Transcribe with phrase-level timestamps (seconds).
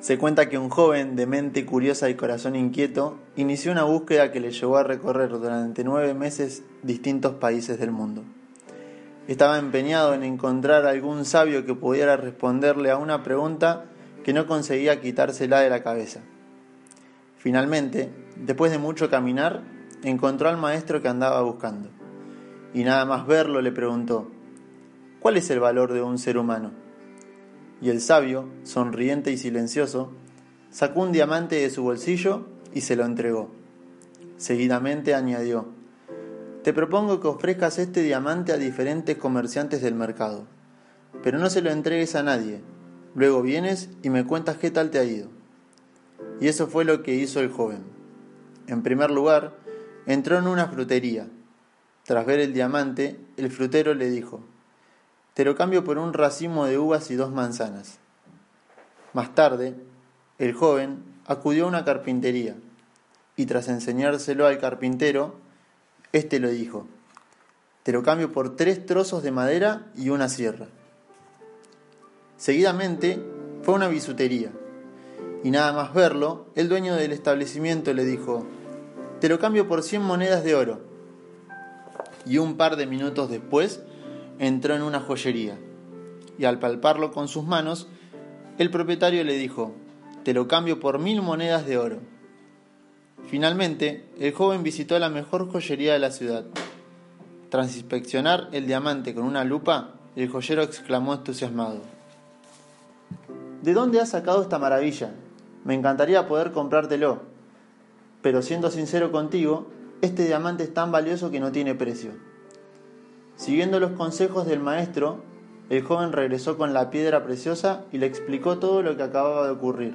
[0.00, 4.38] Se cuenta que un joven de mente curiosa y corazón inquieto inició una búsqueda que
[4.38, 8.22] le llevó a recorrer durante nueve meses distintos países del mundo.
[9.26, 13.86] Estaba empeñado en encontrar algún sabio que pudiera responderle a una pregunta
[14.22, 16.20] que no conseguía quitársela de la cabeza.
[17.36, 19.62] Finalmente, después de mucho caminar,
[20.04, 21.88] encontró al maestro que andaba buscando,
[22.72, 24.30] y nada más verlo le preguntó,
[25.18, 26.70] ¿cuál es el valor de un ser humano?
[27.80, 30.12] Y el sabio, sonriente y silencioso,
[30.70, 33.50] sacó un diamante de su bolsillo y se lo entregó.
[34.36, 35.66] Seguidamente añadió,
[36.62, 40.46] Te propongo que ofrezcas este diamante a diferentes comerciantes del mercado,
[41.22, 42.60] pero no se lo entregues a nadie.
[43.14, 45.28] Luego vienes y me cuentas qué tal te ha ido.
[46.40, 47.82] Y eso fue lo que hizo el joven.
[48.66, 49.56] En primer lugar,
[50.06, 51.26] entró en una frutería.
[52.04, 54.40] Tras ver el diamante, el frutero le dijo,
[55.38, 57.98] te lo cambio por un racimo de uvas y dos manzanas.
[59.12, 59.76] Más tarde,
[60.40, 62.56] el joven acudió a una carpintería
[63.36, 65.36] y tras enseñárselo al carpintero,
[66.10, 66.88] éste lo dijo,
[67.84, 70.66] te lo cambio por tres trozos de madera y una sierra.
[72.36, 73.22] Seguidamente
[73.62, 74.50] fue a una bisutería
[75.44, 78.44] y nada más verlo, el dueño del establecimiento le dijo,
[79.20, 80.80] te lo cambio por cien monedas de oro.
[82.26, 83.82] Y un par de minutos después,
[84.38, 85.58] entró en una joyería
[86.38, 87.88] y al palparlo con sus manos,
[88.58, 89.74] el propietario le dijo,
[90.22, 91.98] te lo cambio por mil monedas de oro.
[93.26, 96.44] Finalmente, el joven visitó la mejor joyería de la ciudad.
[97.50, 101.80] Tras inspeccionar el diamante con una lupa, el joyero exclamó entusiasmado,
[103.62, 105.12] ¿De dónde has sacado esta maravilla?
[105.64, 107.22] Me encantaría poder comprártelo,
[108.22, 109.66] pero siendo sincero contigo,
[110.00, 112.12] este diamante es tan valioso que no tiene precio.
[113.38, 115.22] Siguiendo los consejos del maestro,
[115.70, 119.52] el joven regresó con la piedra preciosa y le explicó todo lo que acababa de
[119.52, 119.94] ocurrir.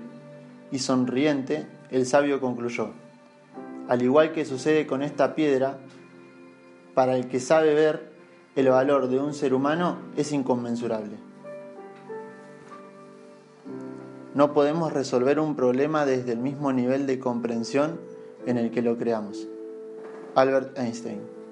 [0.72, 2.92] Y sonriente, el sabio concluyó,
[3.90, 5.78] al igual que sucede con esta piedra,
[6.94, 8.14] para el que sabe ver,
[8.56, 11.18] el valor de un ser humano es inconmensurable.
[14.34, 18.00] No podemos resolver un problema desde el mismo nivel de comprensión
[18.46, 19.50] en el que lo creamos.
[20.34, 21.43] Albert Einstein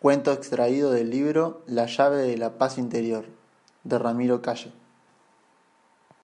[0.00, 3.26] Cuento extraído del libro La llave de la paz interior,
[3.84, 4.72] de Ramiro Calle.